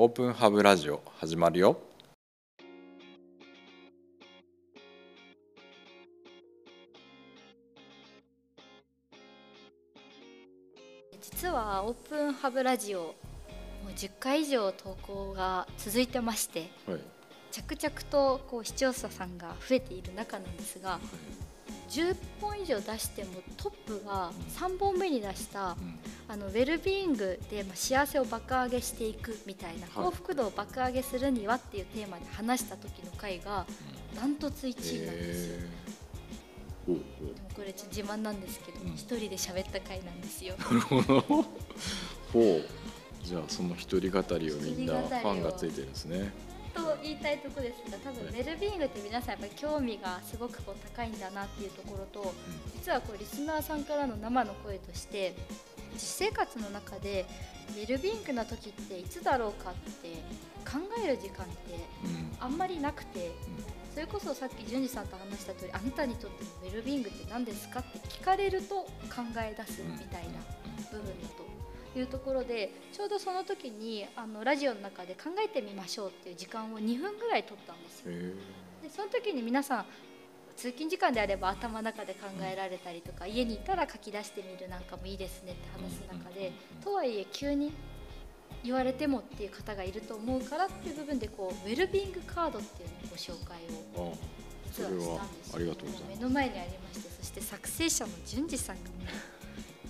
[0.00, 1.76] オープンハブラジオ始まるよ。
[11.20, 13.14] 実はオープンハブラジオも
[13.88, 17.00] う10回以上投稿が続いてましてはい、
[17.50, 21.00] 着々とこう視聴者さんが増えている中なんですが
[21.88, 25.98] 10本以上出してもトップが3本目に出したうん
[26.30, 30.04] あのウェルビーイングでまあ幸せを爆上げしていくみたいなはい。
[30.04, 33.66] 幸福度を爆上げするにはっていうテーマで話した時の回が
[34.14, 35.56] ダントツ1位なんですよ。
[36.86, 37.00] でも
[37.54, 38.88] これちょっと自慢なんですけどうん。
[38.94, 40.54] 一、人で喋った回なんですよ。
[40.58, 41.20] なるほど。
[41.20, 41.44] ほ
[42.34, 42.64] う。
[43.24, 46.32] じゃあその一人語りをみんなファンがついてるんですね。
[46.74, 52.32] と言いたいところですが多分ウはいェルビーイングって皆さんやっぱり興味がすごくこう高いんだなっていうところと
[52.76, 55.34] 実はこうリスナーさんからの生の声として
[55.94, 57.26] 実生活の中で
[57.70, 60.08] ウェルビーイングな時っていつだろうかって
[60.64, 61.74] 考える時間って
[62.04, 62.28] うん。
[62.40, 63.32] あんまりなくて
[63.92, 68.88] それこそさっき淳二さんと話した通りあなたにとってのウェルビーイングって何ですかって聞かれると考
[69.38, 70.38] え出すみたいな
[70.92, 71.28] 部分だ
[71.92, 78.12] というところでちょうどその時にあのラジオの中で考えてみましょうっていう時間を2分ぐらい取ったんですよ。
[78.12, 78.34] へ
[78.82, 79.86] でその時に皆さん
[80.58, 86.50] 通勤時間であれば頭の中で考えられたりとか家にいたら書き出してみるなんかもいいですねって話す中で
[86.82, 87.72] とはいえ急に
[88.64, 93.56] 言われてもっていう方がいると思うからっていう部分でこうウェルビングカードっていうのをご紹介
[94.02, 96.18] をあ実はしたんですそれはありがとうございます。
[96.18, 99.37] 目の前にありましてそして作成者の淳二さんがい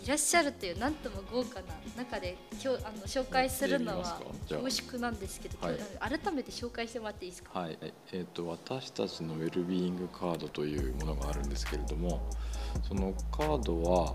[0.09, 5.77] らっしゃるというなんとも豪華な中で今日あの紹介するのは恐縮なんですけど、はい。
[6.19, 12.27] 改めて紹介してもらっていいですか、はい、ええー、と私たちのウェルビーイングカードというものがあるんですけれども
[12.87, 14.15] そのカードは、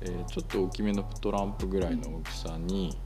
[0.00, 2.96] えーちょっと大きめのトランプぐらいの大きさに、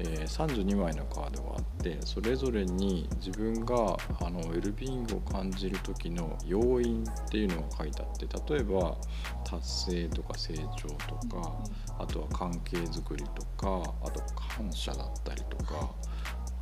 [0.00, 8.96] えー32枚のカードがあってそれぞれに自分があのウェルビーイングを感じる時の要因っていうのが書いてあって例えば
[9.44, 11.52] 達成とか成長とか
[11.98, 15.90] あとは関係づくりとかあと感謝だったりとか。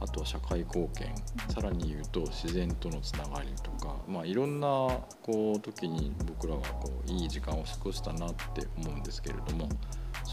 [0.01, 1.13] あとは社会貢献
[1.49, 4.67] さらに言うと自然とのつながりとか、まあ、いろんな
[5.23, 9.69] こう時に僕らはこういい時間を過ごしたなって思うんですけれども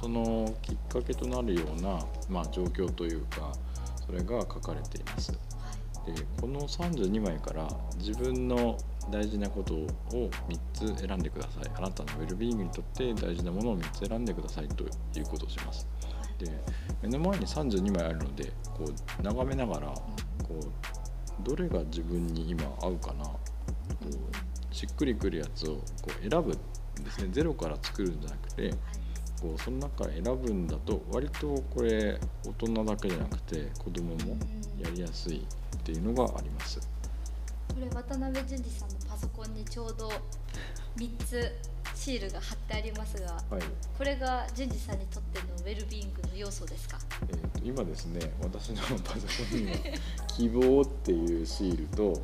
[0.05, 1.99] そのきっかけとなるような、
[2.29, 3.51] まあ、状況というか
[4.05, 5.31] それが書かれています。
[5.31, 5.39] で
[6.39, 7.67] この32枚から
[7.97, 8.77] 自分の
[9.09, 11.71] 大事なことを3つ選んでください。
[11.75, 15.87] あなたのウェルビーイングにとって大事なものを3つ選んでくださいということをします。
[16.37, 16.51] で
[17.01, 20.03] 目の前に32枚あるのでこう眺めながらこ
[20.51, 23.39] うどれが自分に今合うかなこ
[24.03, 26.51] うしっくりくるやつをこう選ぶん
[27.03, 27.29] ですね。
[27.31, 28.71] ゼロから作るんじゃなくて
[29.45, 34.37] こうその中選ぶんだと割とこれ大人だけじゃなくて子供も
[34.81, 36.79] やりやすいっていうのがあります。
[36.79, 40.09] これ渡辺淳二さんのパソコンにちょうど
[40.97, 41.53] 3つ
[41.93, 43.61] シールが貼ってありますがはい。
[43.97, 46.97] これが淳二さんにとってのウェルビーイングの要素ですか？
[47.29, 49.77] えー、と今ですね私のパソコンには
[50.35, 52.19] 「希望」っていうシールと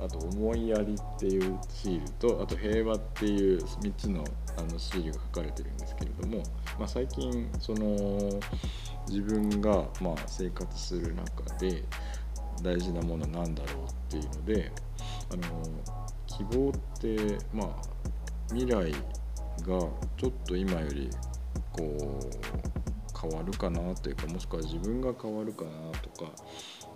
[0.00, 4.24] あと「思いやり」っていうシールとあと「平和」っていう3つの
[4.56, 6.40] あのシールが書かれてるんですけれども、
[6.78, 8.28] まあ、最近その
[9.08, 11.84] 自分がまあ生活する中で
[12.62, 14.72] 大事なものなんだろうっていうので
[15.32, 15.62] あの
[16.26, 17.94] 希望ってまあ
[18.48, 18.98] 未来が
[19.66, 21.10] ちょっと今より
[21.72, 25.70] こう変わるかなというかもしくは自分が変わるかな
[26.00, 26.30] とか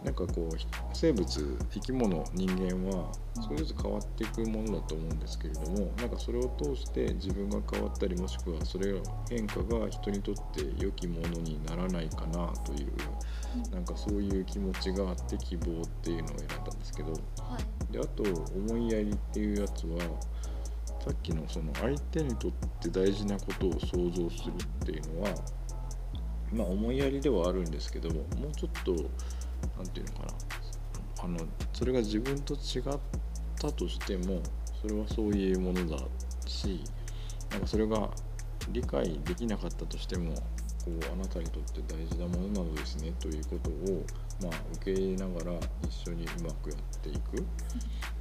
[0.05, 0.57] なんかこう
[0.93, 1.27] 生物
[1.71, 3.11] 生き物人間は
[3.49, 17.13] 少しずつ変わっていくものだと思うんですけれどもなんかそれを通して自分が変わったりもしくはそれの変化が人にとって良きものにならないかなというなんかそういう気持ちがあって希望っていうのを選んだんですけど。
[17.13, 17.17] は
[17.59, 17.93] い。
[17.93, 18.23] であと
[18.55, 19.99] 思いやりっていうやつは
[21.01, 25.31] さっきのその相手にとって大事なことを想像するっていうのは
[26.53, 28.95] まあ思いやりではあるんですけどももうちょっと
[29.77, 30.35] 何て言うのかな。
[31.21, 31.39] あの
[31.73, 32.83] それが自分と違っ
[33.61, 34.41] たとしても
[34.81, 35.99] それはそういうものだ
[36.47, 36.85] し
[37.51, 38.09] なんかそれが
[38.71, 40.43] 理解できなかったとしてもこ
[40.89, 44.05] うあなたにとって大事なものなのですねということを、
[44.43, 45.53] まあ、受け入れながら
[45.83, 47.45] 一緒にうまくやっていく。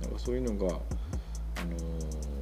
[0.01, 2.38] なんかそういうのが、あのー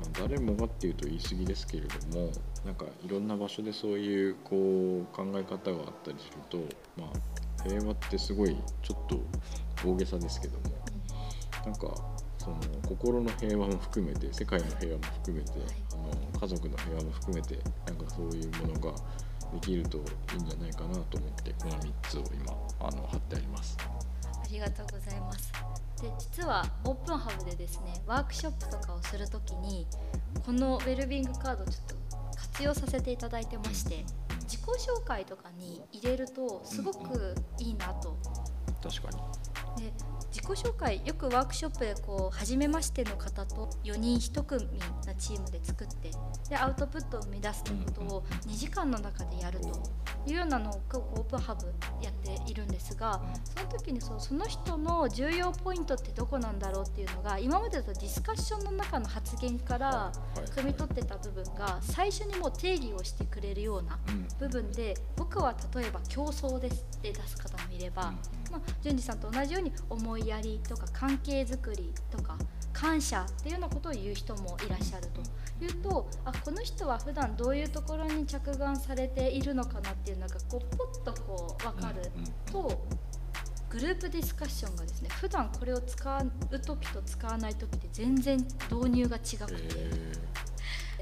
[0.00, 2.30] まあ、誰もがっていうと言い過ぎですけれども
[2.64, 6.58] なんかいろんな場所でそういうこう考え方があったりすると、
[7.00, 9.20] まあ、平和ってすごいちょっと
[9.88, 10.64] 大げさですけども
[11.64, 11.94] なんか
[12.38, 15.52] その心の平和も含めて世界の平和も含めて
[15.92, 18.96] あの家族の平和も含めてなんかそういうものが
[19.52, 20.00] できるとい
[20.38, 23.76] いんじゃないかなと思ってこの3つを今あの貼ってあります。
[24.50, 25.52] りがとうございます
[26.02, 29.86] で実はオープンハブでですねワークショップとかをするときに
[30.44, 34.04] このウェルビングカードをちょっと活用させていただいてまして
[34.50, 38.16] 自己紹介とかに入れるとすごくいいなと。
[38.82, 39.39] 確かに。
[39.80, 39.92] で
[40.30, 44.68] 自己紹介よくワークショップでこう初めましての方と4人1組
[45.06, 46.10] なチームで作って
[46.48, 49.68] でアウトプットを生み出すということを2時間の中でやると
[50.26, 51.66] いうようなのをオープンハブ
[52.04, 53.20] やっているんですが
[53.56, 60.12] その時にそうその人の重要ポイントってどこなんだろうっていうのが今までだとディスカッションの中の発言から
[60.54, 63.98] 汲み取ってた部分が最初にもう定義をしてくれるような
[64.38, 68.12] 部分で僕は例えば競争ですって出す方もいれば。
[68.50, 72.36] まあ、淳二さんと同じように思いやりとか関係づくりとか
[72.72, 75.20] 感謝っていうようなことを言う人もいらっしゃると。
[75.62, 82.10] いうとあこの人は普段どういうところに着眼されているのかなっていうのがこうポッとこう分かる
[82.50, 82.80] と、
[83.68, 88.38] グループディスカッションがですね普段これを使う時と使わない時で全然
[88.70, 90.49] 導入が違くて。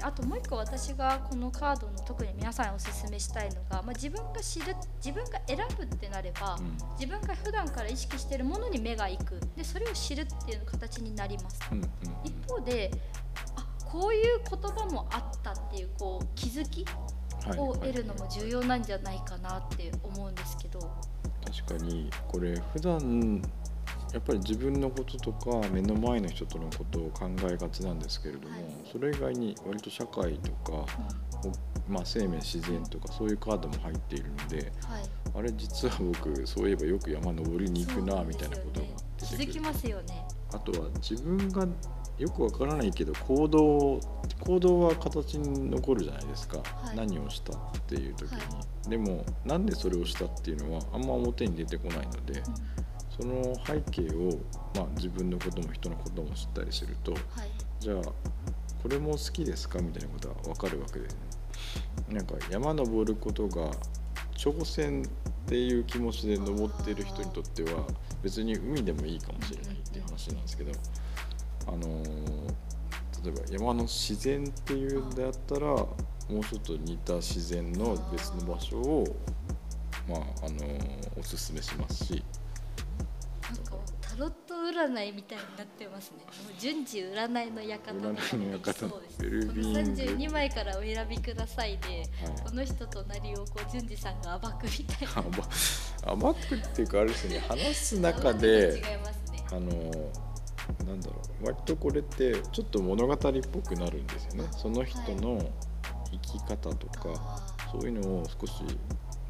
[0.01, 9.39] あともう一個私がこのカードの特に皆さんにおすすめしたいのが、まあ、自分が知る自分が選ぶってなれば、うん、自分が普段から意識しているものに目がいく。
[9.55, 11.89] でそれを知るっていう形になります、うんうん、
[12.23, 12.91] 一方で
[13.55, 16.85] あこういう言葉もあったっていうこう気づき
[17.57, 20.79] を得るのも重要なんじゃないかなって思うんですけど、
[21.45, 23.41] 確かにこれ普段
[24.13, 30.85] やっぱり自分のこととか目の前の人とのことを考えがちなんですけれども、はい、それ以外に割と社会とか、
[31.87, 35.03] うん、まあ、生命自然とかそういうカードも入っているので、はい、
[35.35, 38.87] あれ実は僕そういえばよく山登りに行くなみたいなことが
[39.31, 40.25] 出てきますよね。
[40.51, 41.67] あとは自分が
[42.17, 44.01] よくわからないけど行動
[44.41, 52.43] 行動は形に残るじゃないですか、はい、何をしたっていう時に、でもなんでそれをしたっていうのはあんま表に出てこないので、うん
[53.19, 54.39] その背景を、
[54.75, 57.21] まあ、自分のことも人のことも知ったりすると、はい、
[57.81, 57.97] じゃあ
[58.81, 61.19] これも好きですかみたいなことは分かるわけですね。
[62.15, 63.71] なんか山登ることが
[64.37, 65.05] 挑戦っ
[65.49, 67.85] ていう気持ちで登ってる人にとっては
[68.23, 70.71] 別に海でもいいかもしれないっていう話なんですけど、
[71.67, 72.05] あのー、
[73.25, 75.89] 例えば山の自然っていうんであったらも
[76.29, 79.03] うちょっと似た自然の別の場所を、
[80.07, 82.23] まああのー、おすすめしますし
[84.19, 86.17] ロット占いみたいになってますね。
[86.43, 88.21] もう順次占いの館みたいな
[88.73, 89.47] そうです。
[89.47, 92.07] この32枚からお選びくださいで、はい、
[92.43, 95.23] この人となりをこう順次さんが暴くみたい
[96.05, 96.15] な。
[96.15, 97.39] 暴くっていうかある種ね。
[97.47, 98.99] 話す中で、ね、
[99.51, 99.61] あの
[100.85, 101.45] なんだろう。
[101.45, 103.29] 割とこれってちょっと物語っぽ
[103.61, 104.49] くなるんですよね。
[104.51, 105.49] その人の
[106.11, 108.53] 生き方とか、そういうのを少し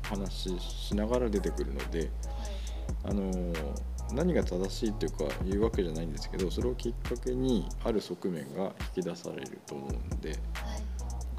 [0.01, 2.09] 話しながら出てくるので、はい、
[3.03, 3.53] あの
[4.13, 10.39] 何が正しいっていうか言うわけじゃないんですけどそれをきっかけにある側面が引き出されると思うんで、はい、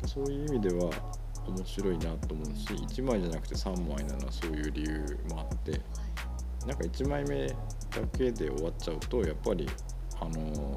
[0.09, 0.91] そういう意味では
[1.47, 5.81] 面白いなと思うし1枚じゃなくて3枚なのはそういう理由もあって、はい、
[6.69, 7.57] なんか1枚目だ
[8.17, 9.69] けで終わっちゃうとやっぱり
[10.21, 10.77] あの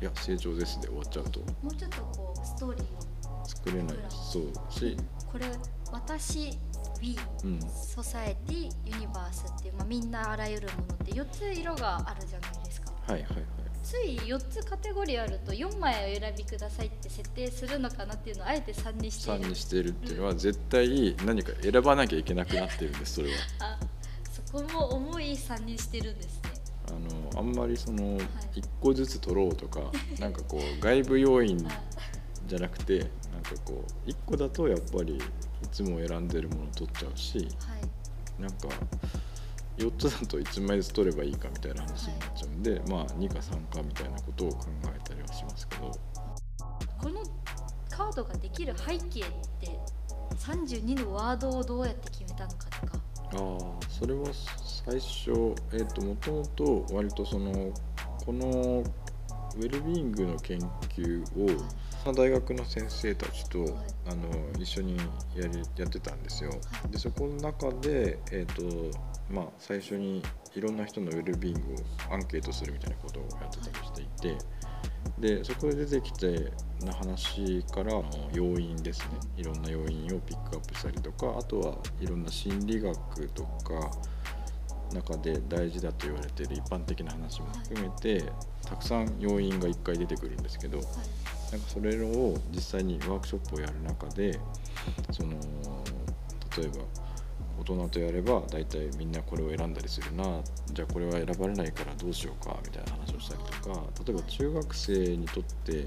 [0.00, 1.40] いや成長ですで終わっちゃうと。
[1.40, 3.96] もうちょっとこうストーリーを作れない。
[4.10, 4.42] そう。
[4.70, 4.96] し
[5.30, 5.46] これ
[5.92, 6.58] 私
[7.00, 12.92] We、うん、ソサエティユニバースっていう、まあ、みんなあらゆるものって4つ色があるじゃないですか。
[13.06, 13.44] はいはいはい。
[13.82, 19.44] つい4つカテゴリーあると4枚お選びくださいって設定するのかなっていうのをあえて3にしている。
[19.44, 23.34] 3にしているっていうのは、絶対何か選ばなきゃいけなくなってるんですそれは。
[23.60, 23.78] あ
[24.32, 26.54] そこも重い3にしてるんですね。
[26.88, 28.24] あのあんまりその1
[28.80, 31.66] 個ずつ取ろうとか、はい、なんかこう外部要因
[32.46, 33.10] じゃなくて
[33.44, 35.20] かこう1個だとやっぱりい
[35.70, 38.68] つも選んでるもの取っちゃうし、はい、なんか
[39.78, 45.92] 4つだと1枚ずつ取ればいいかみたいな話になっちゃうんで、はい、まあ2か3かみたいなことを考えたりはしますけど。
[47.02, 47.20] この
[47.90, 49.22] カードができる背景っ
[49.60, 49.78] て
[50.38, 52.98] 32のワードをどうやって決めたのかとか。
[53.32, 53.38] ああ
[53.88, 54.26] それは
[54.84, 55.30] 最初
[55.72, 57.72] えっ、ー、ともともと割とその
[58.24, 58.84] この
[59.56, 60.58] ウェルビーイングの研
[60.96, 61.22] 究
[62.06, 63.64] を、大学の先生たちと、
[64.06, 64.96] あの一緒に
[65.34, 66.50] やりやってたんですよ。
[66.90, 68.98] でそこの中で、えーと
[69.30, 70.22] まあ、最初に
[70.54, 74.38] いろんな人のウェルビーイングをアンケートするみたいなことをやってたりしていて
[75.18, 76.52] でそこで出てきて
[76.84, 77.92] な話から
[78.32, 79.06] 要因ですね
[79.36, 83.90] いろんな要因をピックアップしたりとかあとはいろんな心理学とか
[84.94, 88.24] 中で大事だと言われている一般的な話も含めて
[88.64, 90.80] たくさん要因が1回出てくるんですけど。
[91.54, 94.40] なんかそれを実際にワークショップをやる中で
[95.12, 95.30] その
[96.58, 96.84] 例えば
[97.60, 100.40] 大人とやれば大体みんなこれを選んだりするな
[100.72, 105.86] じゃあこれは選ばれないからどうしようかみたいな話をしたりとか例えば中学生にとって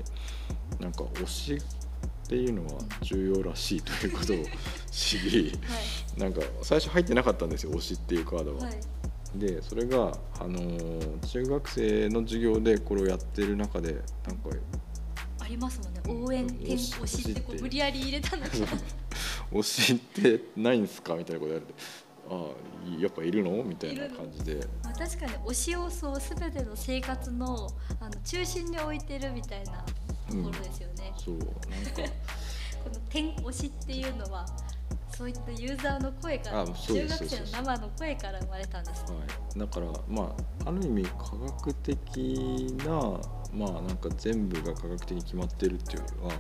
[0.80, 4.38] なんか推しっていうのは重要らしいということを
[4.90, 5.52] 知り
[6.18, 8.64] なんか最初入ってなかったんですよ推しっていうカードは。
[8.64, 8.97] はい
[9.36, 13.94] でそれが、あのー中学生の授業でこれをやってる中で
[14.26, 14.50] なんか
[15.40, 16.02] ありますもんね。
[16.26, 18.50] 応援点推しってこう無理やり入れたのか
[19.52, 21.16] 推 しってないんすか？
[21.16, 21.74] みたいなこと言われて。
[22.30, 23.64] ああやっぱいるの？
[23.64, 24.66] みたいな感じで。
[24.84, 27.70] まあ確かに推しをそう全ての生活の
[28.00, 31.38] あの中心に置いてるみたいなところですよね、そう。
[31.38, 31.52] なんか。
[32.84, 34.46] この点推しっていうのは
[35.18, 39.24] そういったユーザーの声から中学生の生の声から生まれたんですねは
[39.56, 43.20] い、だからまあある意味科学的な
[43.52, 46.38] まあなんか全部が科学的に決まってるっていうよりははい。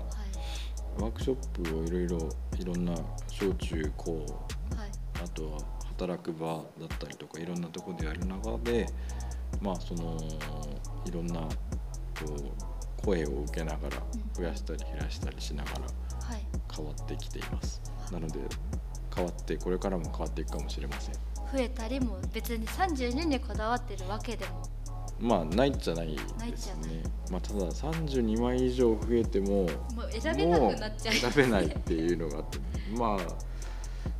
[1.01, 2.29] ワークショップをいろいろ
[2.60, 2.93] いろんな
[3.27, 4.24] 小中高はい。
[5.24, 5.57] あとは
[5.98, 8.86] 働く場だったりとかいろんなところでやる中で
[9.60, 10.19] まあその
[11.03, 11.50] いろんなこ
[13.01, 13.98] う声を受けながら
[14.36, 16.46] 増やしたり減らしたりしながらはい。
[16.75, 18.39] 変わってきていますなので
[19.13, 21.15] 変わってこれからも変わっていくかもしれません。
[21.51, 24.63] 増えたりも別に32にこだわってるわけでも。
[25.19, 27.01] まあないじゃないですね。
[27.31, 31.15] まあただ32枚以上増えてももう選べなくなっちゃう。
[31.15, 32.59] 選べないっていうのがあって。
[32.95, 33.47] まあ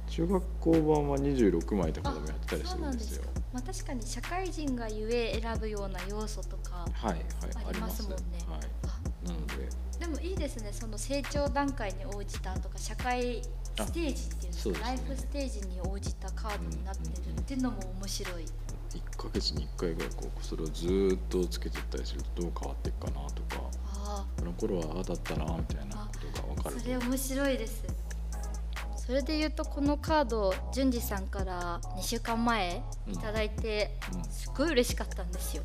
[0.10, 3.24] 中学校版は26枚とかでもやってたりするんですよ。
[3.24, 7.24] か、まあ、確かに社会人がゆえ選ぶような要素とかはいはい
[7.68, 8.18] ありますもんね。
[8.50, 8.60] はい。
[8.84, 13.42] あなのででもいいですねその成長段階に応じたとか社会
[13.86, 14.88] ステージっていうんですか、そうですね。
[14.88, 18.46] ライフステージに応じたカードになってるっていうのも面白い、
[18.94, 23.64] 1ヶ月に1回ぐらいこうそれをずーっとつけていったりするとどう変わっていくかなとか
[24.04, 27.84] あこの頃はああだったなみたいなことが分かるあそれ面白いです
[29.08, 33.14] それで言うとこのカード淳二さんから2週間前うん。
[33.14, 34.24] いただいてうん。
[34.26, 35.64] すごい嬉しかったんですよ。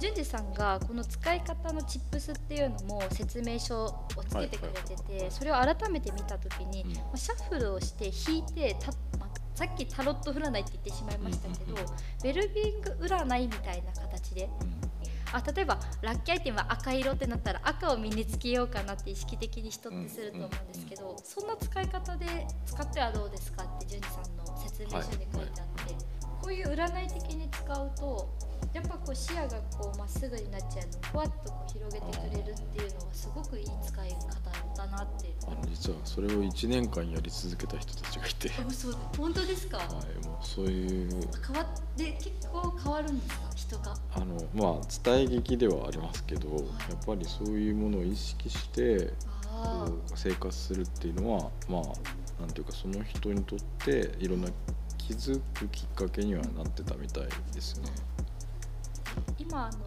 [0.00, 6.94] 淳二さんがこの使い方のチップスっていうのも説明書をつけてくれてて、それを改めて見た時に、うん。
[6.94, 14.48] まあシャッフルをして引いてた、まあさっきタロット占いって言ってしまいましたけど、ウェルビーイング占いみたいな形で
[15.32, 22.26] あ例えばラッキーアイテムは赤色ってなったら赤を身につけようかなって意識的に人ってすると思うんですけど、そんな使い方で
[22.66, 25.94] 使ってはどうですかって淳二さんの説明書に書いてあって、
[26.40, 28.28] こういう占い的に使うと
[28.72, 35.30] やっぱこう視野がこうまっすぐになっちゃうのをふわっとこう広げてくれるっていうのはすごくいい使い方だなって。
[35.46, 41.10] あの実はそれを1年間やり続けた人たちがいて、あそう本当ですか、はい、もうそういう。
[41.46, 43.50] 変わって結構変わるんですか？
[43.56, 43.94] 人が。
[44.12, 49.12] あのまあ伝え劇ではありますけどやっぱりそういうものを意識して
[50.14, 51.82] 生活するっていうのはまあ
[52.40, 54.48] なんていうかその人にとっていろんな
[55.10, 57.88] 気づくきっかけにはなってたみたいですね。
[59.38, 59.78] 今あの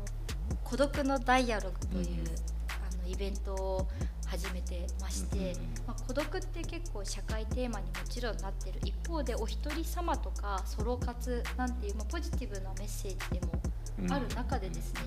[0.65, 2.27] 孤独のダイアログという、うん
[2.67, 3.87] あのイベントを
[4.25, 5.55] 始めてまして、うんうんうん。
[5.87, 13.53] まあ、孤独って結構社会テーマにもちろんなってる一方でお一人様とかソロ活なんていう、まあ、ポジティブなメッセージでも
[13.99, 15.01] うんある中でですね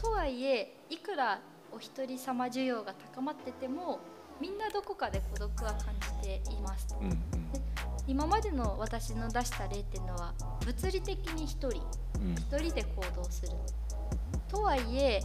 [0.00, 1.40] とはいえいくら
[1.72, 3.98] お一人様需要が高まってても
[4.40, 7.35] みんなどこかで孤独は感じていますうん
[8.06, 10.32] 今までの私の出した例っていうのは
[10.64, 11.68] 物理的に一人
[12.20, 12.34] うん。
[12.34, 13.52] 一人で行動する
[14.48, 15.20] とはいえ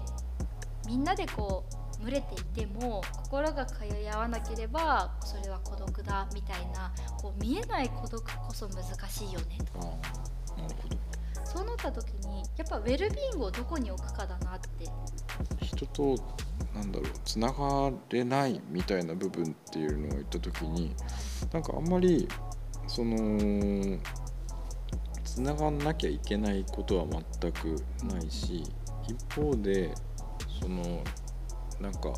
[0.87, 1.63] みんなでこ
[1.99, 9.79] う群れていても心が通い合わなければそれは孤独だみたいなこう見えない孤独こそ難しいよねあ
[10.57, 10.97] あなるほど。
[11.45, 14.89] そうなった時にやっぱウェルビーイングをどこに置くかだなって。
[15.61, 16.15] 人と
[16.73, 20.95] なんだろうつながれないみたいな部分っていうのを言った時に
[21.51, 22.27] なんかあんまり
[22.93, 23.97] その
[25.23, 27.05] つながんなきゃいけないことは
[27.39, 28.63] 全くないし
[29.07, 29.93] 一方で
[30.61, 31.01] その
[31.79, 32.13] なんか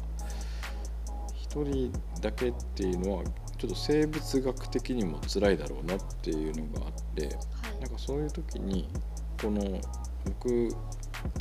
[1.35, 3.23] 一人だけっていうのは
[3.59, 7.35] ちょっと生物学的にも辛いだろうなっていうのがあってはい。
[7.79, 8.89] なんかそういう時に
[9.39, 9.79] この
[10.25, 10.75] 僕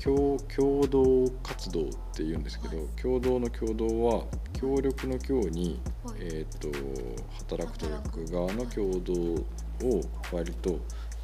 [0.02, 1.84] 共共同活動っ
[2.14, 2.86] ていうんですけど、はい。
[3.00, 6.14] 共同の共同は協力の協に、はい。
[6.20, 6.68] えー、と
[7.38, 9.44] 働くという側の共同。
[9.82, 10.00] を
[10.32, 10.78] 割と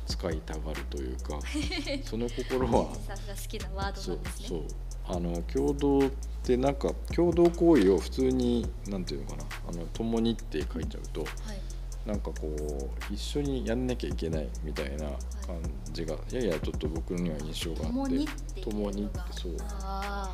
[0.06, 1.38] 使いたがるというか
[2.02, 4.48] その心はさんが好きなワードですね。
[4.48, 4.62] そう。
[5.10, 6.10] あの共同っ
[6.42, 11.58] てなんか共同行為を普通になんていうのかなあの共にって書いちゃうとはい
[12.08, 12.56] なんかこ
[13.10, 15.04] う一緒にやんなきゃいけないみたいな
[15.46, 15.60] 感
[15.92, 18.08] じがややちょっと僕には印象があっ
[18.54, 19.56] て共にってそう。
[19.58, 20.30] だか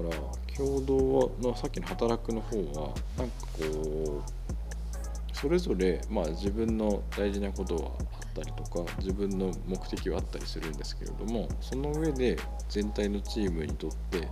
[0.00, 0.10] ら
[0.56, 12.36] 共同のさっきの働くの方はなんかこうそれぞれ、まあ、自分の大事なことはあったりとか自分の目的はあったりするんですけれどもその上で
[12.68, 14.28] 全体のチームにとって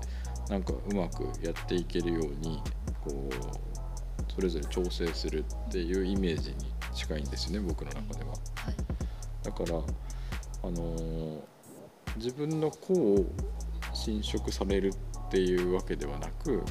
[0.49, 2.61] なんかうまくやっていけるように
[3.05, 3.70] こう
[4.35, 6.57] それぞれ調整するっていうイメージに
[6.95, 8.31] 近いんですよね僕の中では。
[8.31, 8.75] はい。
[9.43, 9.77] だから、
[10.63, 11.41] あのー
[12.17, 13.25] 自分の子を
[13.95, 16.63] 侵食されるっていうわけではなく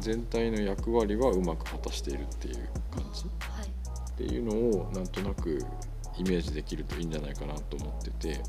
[0.00, 3.66] 全体の役割はうまく果たしているっていう感じはい。
[3.66, 5.58] っていうのをなんとなく
[6.18, 8.40] イメージできるといいんじゃないかなと思ってて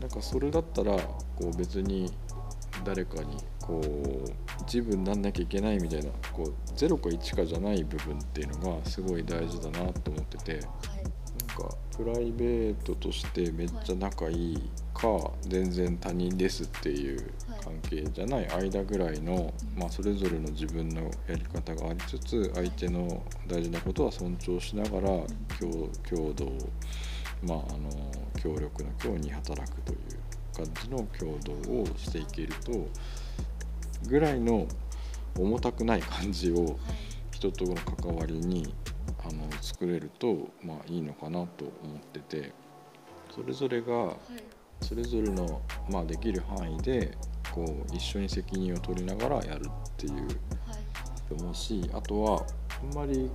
[0.00, 2.12] なんかそれだったらこう別に
[2.84, 10.52] 誰かにこう一部になんなきゃいけないみたいなこう0か1かじゃない部分っていうのがすごい大事だなと思ってて。
[10.52, 10.64] はい。
[11.46, 25.08] なんかプライベートとしてめっちゃ仲いいか、全然他人ですっていう関係じゃない間ぐらいの、まあ、それぞれの自分のやり方がありつつ相手の大事なことは尊重しながら
[25.58, 26.52] 共共同、
[27.42, 27.90] まあ、あの
[28.40, 29.98] 協力の協に働くという
[30.54, 32.88] 感じの共同をしていけると
[34.08, 34.66] ぐらいの
[35.38, 36.74] 重たくない感じをはい
[37.30, 38.72] 人との関わりに
[39.22, 42.52] あの作れると、まあ、いいのかなと思ってて
[43.34, 44.16] それぞれがはい
[44.80, 47.16] それぞれの、まあ、できる範囲で
[47.52, 50.28] こう一緒に責任を取りながらやるっていうはい。
[51.30, 52.46] 思うしあとは
[52.82, 53.30] あんまり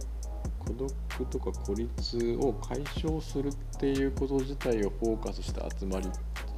[0.59, 0.91] 孤独
[1.25, 6.09] とか孤立を解消するっていうこと自体をフォーカスした集まり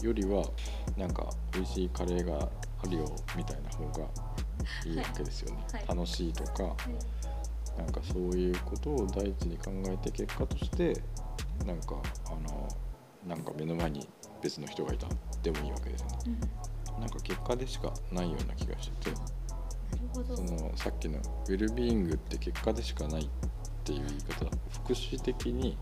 [0.02, 0.44] よりは
[0.98, 2.50] なんか美味しいカレーが
[2.84, 4.08] あるよみたいな方が
[4.86, 5.64] いいわけですよね。
[5.72, 5.86] はい。
[5.88, 7.82] 楽しいとかはい。
[7.82, 11.02] なんかそういうことを第一に考えて結果として
[11.66, 11.96] なんか
[12.28, 12.68] あの
[13.28, 14.08] なんか目の前に
[14.42, 15.08] 別の人がいた
[15.42, 16.18] でもいいわけですよね。
[16.28, 17.02] うん。
[17.02, 19.18] なんか結果でしかないような気がしてて
[20.36, 23.28] そのさっきのウェルビーイングって結果でしかないっ
[23.84, 24.46] ていう言い方
[24.84, 25.78] 福祉的に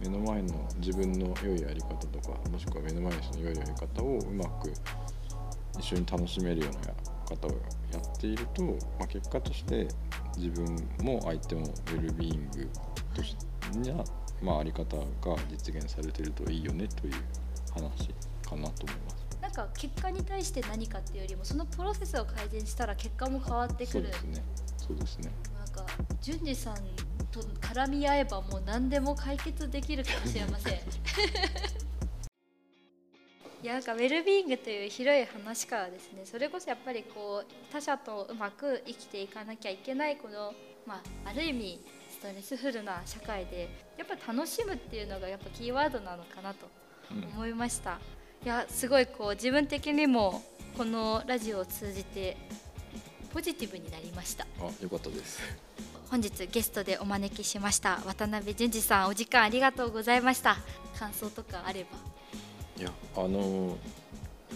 [0.00, 4.72] 目の前の自分の良いやり方とかもしくは目の前の人の良いやり方をうまく
[5.78, 6.92] 一緒に楽しめるような
[7.26, 7.50] 方を
[7.92, 8.70] やっていると、ま
[9.02, 9.88] あ、結果として
[10.36, 12.68] 自分も相手もウェルビーイング
[13.14, 13.36] とし
[13.86, 14.04] な、
[14.42, 15.04] まあ、あり方が
[15.50, 17.14] 実現されているといいよねという
[17.72, 18.08] 話
[18.48, 19.16] かなと思います。
[19.40, 23.86] なんか結果に対して何かっていうよりもそのプロセスを改善したら結果も変わってくる。
[23.88, 24.44] そうですね。
[24.76, 25.30] そうですね。
[25.58, 25.86] なんか
[26.20, 26.74] 淳二さん
[27.42, 30.72] と絡み合えばもう何でも解決できるかもしれません。
[33.62, 40.54] いやなんかウェルビーイングという広い話からですねそれこそやっぱりこう他者とうまく生きていかなきゃいけないこの、
[40.86, 46.68] まあ、ある意味ストレスフルな社会でやっぱ楽しむっていうのがやっぱキーワードなのかなと
[47.10, 47.98] うん思いました、
[48.44, 50.42] いやすごいこう自分的にも
[50.76, 52.36] このラジオを通じて
[53.32, 54.46] ポジティブになりました。
[54.60, 55.40] あよかったです。
[56.10, 60.56] 本日ゲストでお招きしました渡辺淳二さんお時間ありがとうございました。
[60.98, 61.88] 感想とかあれば。
[62.80, 63.76] いやあの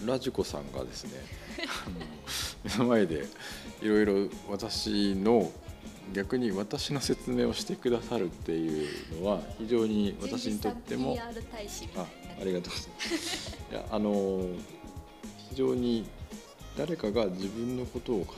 [0.05, 1.11] ラジコさんがですね
[2.63, 3.25] 目の前で
[3.81, 4.13] いろいろ
[4.49, 5.51] 私の
[6.13, 8.85] 逆に私の説明をしてくださるってい
[9.15, 11.23] うのは非常に私にとってもあな。
[11.23, 13.57] ありがとうございます。
[13.71, 14.45] いやあの
[15.49, 16.07] 非常に
[16.77, 18.33] 誰かが自分のことを語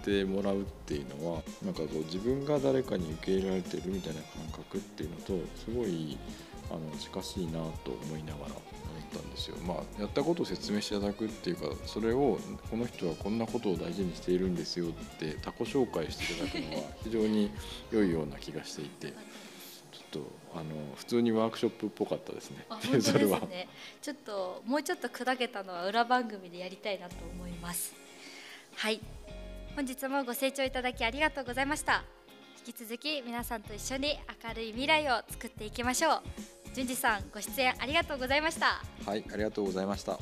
[0.00, 5.24] ってもらうっていうのはなんかこう自分が誰かに受け入れられてるみたいな感覚っていうのと
[5.56, 6.16] すごい
[6.70, 7.52] あの近しいな
[7.84, 8.54] と思いながら思っ
[9.12, 9.56] たんですよ。
[9.66, 12.38] まあやったことを説明していただくっていうかそれを
[12.70, 17.50] この人はこんなことを大事にしているんですよって他己紹介していただくのは 非常に
[17.90, 19.12] 良いような気がしていて。
[19.92, 20.64] ちょっとあの
[20.96, 22.66] 普通にワークショップっぽかったですね
[23.00, 23.68] それはね
[24.02, 27.94] ちょっともうちょっと砕けたのは裏番組でやりたいなと思います
[28.74, 29.00] はい
[29.76, 32.02] 本日もご清聴いただきありがとうございました。
[32.66, 36.22] 引き続き皆さんと一緒に明るい未来を作っていきましょう。
[36.74, 38.82] 淳二さんご出演ありがとうございました。
[39.06, 40.18] はい、ありがとうございました。